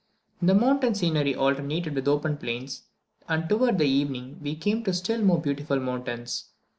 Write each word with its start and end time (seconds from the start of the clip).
The 0.41 0.55
mountain 0.55 0.95
scenery 0.95 1.35
alternated 1.35 1.93
with 1.93 2.07
open 2.07 2.37
plains, 2.37 2.87
and 3.29 3.47
towards 3.47 3.79
evening 3.83 4.39
we 4.41 4.55
came 4.55 4.83
to 4.85 4.95
still 4.95 5.21
more 5.21 5.39
beautiful 5.39 5.79
mountains. 5.79 6.45